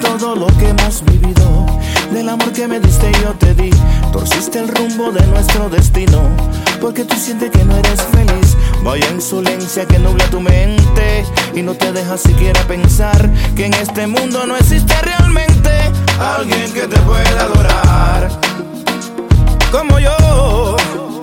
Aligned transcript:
todo 0.00 0.34
lo 0.34 0.46
que 0.58 0.68
hemos 0.68 1.04
vivido. 1.04 1.66
Del 2.12 2.28
amor 2.28 2.52
que 2.52 2.66
me 2.68 2.80
diste 2.80 3.10
yo 3.22 3.32
te 3.34 3.54
di. 3.54 3.70
Torciste 4.12 4.58
el 4.58 4.68
rumbo 4.68 5.10
de 5.10 5.24
nuestro 5.26 5.68
destino. 5.68 6.22
Porque 6.80 7.04
tú 7.04 7.16
sientes 7.16 7.50
que 7.50 7.64
no 7.64 7.76
eres 7.76 8.02
feliz. 8.02 8.56
Vaya 8.82 9.08
insolencia 9.10 9.86
que 9.86 9.98
nubla 9.98 10.24
tu 10.30 10.40
mente. 10.40 11.24
Y 11.54 11.62
no 11.62 11.74
te 11.74 11.92
deja 11.92 12.16
siquiera 12.16 12.60
pensar 12.62 13.30
que 13.54 13.66
en 13.66 13.74
este 13.74 14.06
mundo 14.06 14.46
no 14.46 14.56
existe 14.56 14.94
realmente 15.02 15.70
alguien 16.20 16.72
que 16.72 16.86
te 16.86 16.98
pueda 17.00 17.40
adorar. 17.40 18.30
Como 19.70 19.98
yo. 19.98 21.15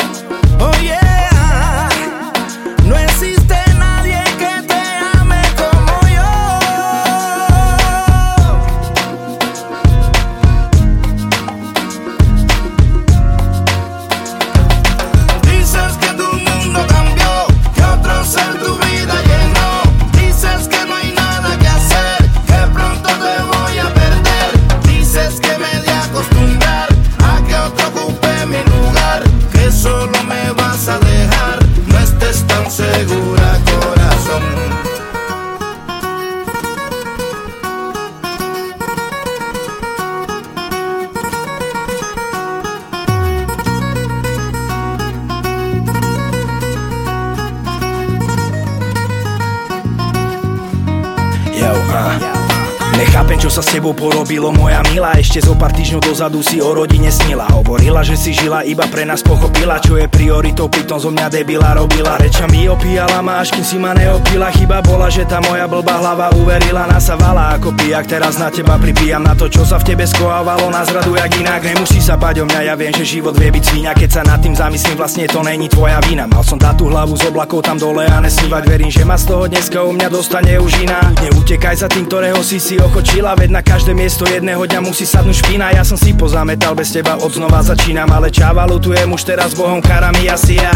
Nechápem, 52.94 53.42
čo 53.42 53.50
sa 53.50 53.66
s 53.66 53.74
tebou 53.74 53.98
porobilo. 53.98 54.54
Moja 54.54 54.86
milá 54.94 55.18
Ešte 55.18 55.42
zo 55.42 55.58
pár 55.58 55.74
týždňov 55.74 56.02
dozadu 56.06 56.46
si 56.46 56.62
o 56.62 56.70
rodine 56.78 57.10
snila. 57.10 57.50
Hovorila, 57.50 58.06
že 58.06 58.14
si 58.14 58.38
žila 58.38 58.62
iba 58.62 58.86
pre 58.86 59.02
nás 59.02 59.26
pochopila 59.26 59.82
Čo 59.82 59.98
je 59.98 60.06
prioritou, 60.06 60.70
pritom 60.70 61.02
zo 61.02 61.10
mňa 61.10 61.28
debila 61.34 61.74
robila. 61.74 62.22
Rečami 62.22 62.70
opíjala 62.70 63.26
ma, 63.26 63.42
až 63.42 63.58
kým 63.58 63.66
si 63.66 63.78
ma 63.82 63.98
neopila. 63.98 64.54
Chyba 64.54 64.86
bola, 64.86 65.10
že 65.10 65.26
tá 65.26 65.42
moja 65.42 65.66
blbá 65.66 65.98
hlava 65.98 66.30
uverila 66.38 66.86
Nasavala 66.86 67.58
ako 67.58 67.74
pijak, 67.74 68.06
teraz 68.06 68.38
na 68.38 68.54
teba 68.54 68.78
pripijam 68.78 69.26
Na 69.26 69.34
to, 69.34 69.50
čo 69.50 69.66
sa 69.66 69.82
v 69.82 69.94
tebe 69.94 70.06
skovávalo, 70.06 70.70
na 70.70 70.86
zradu 70.86 71.18
jak 71.18 71.34
inak 71.34 71.66
Nemusí 71.66 71.98
sa 71.98 72.14
bať 72.14 72.42
o 72.42 72.46
mňa, 72.46 72.60
ja 72.70 72.76
viem, 72.78 72.94
že 72.94 73.18
život 73.18 73.34
vie 73.34 73.50
byť 73.50 73.64
svíňa 73.74 73.92
Keď 73.98 74.10
sa 74.10 74.22
nad 74.22 74.38
tým 74.38 74.54
zamyslím, 74.54 74.98
vlastne 75.02 75.26
to 75.26 75.42
není 75.42 75.66
tvoja 75.66 75.98
vina. 76.06 76.30
Mal 76.30 76.46
som 76.46 76.62
dať 76.62 76.78
tú 76.78 76.94
hlavu 76.94 77.18
z 77.18 77.26
oblakov 77.26 77.66
tam 77.66 77.82
dole 77.82 78.06
a 78.06 78.22
nesnívať 78.22 78.64
Verím, 78.70 78.92
že 78.94 79.02
ma 79.02 79.18
z 79.18 79.26
toho 79.34 79.50
dneska 79.50 79.82
u 79.82 79.92
mňa 79.96 80.08
dostane 80.14 80.62
už 80.62 80.86
iná. 80.86 81.02
Neutekaj 81.26 81.82
za 81.82 81.88
tým, 81.90 82.06
ktorého 82.06 82.38
si 82.46 82.62
si 82.62 82.83
ochočila 82.86 83.36
Veď 83.40 83.50
na 83.50 83.62
každé 83.64 83.96
miesto 83.96 84.28
jedného 84.28 84.60
dňa 84.60 84.80
musí 84.84 85.08
sadnúť 85.08 85.40
špína. 85.46 85.72
Ja 85.72 85.84
som 85.88 85.96
si 85.96 86.12
pozametal, 86.12 86.76
bez 86.76 86.92
teba 86.92 87.16
od 87.20 87.32
znova 87.32 87.64
začínam 87.64 88.12
Ale 88.12 88.28
čáva 88.30 88.68
lutujem 88.68 89.08
už 89.12 89.24
teraz 89.24 89.56
Bohom 89.56 89.80
karami 89.80 90.28
asi 90.28 90.60
ja. 90.60 90.74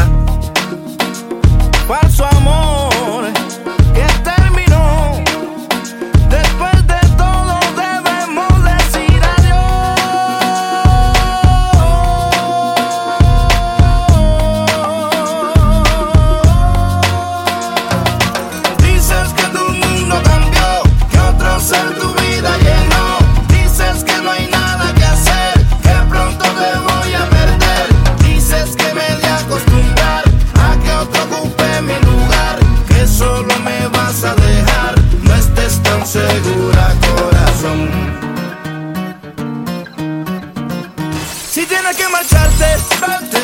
Falso 1.88 2.24
amor 2.28 2.87
Si 41.58 41.66
tienes 41.66 41.98
que 41.98 42.08
marcharte, 42.10 43.37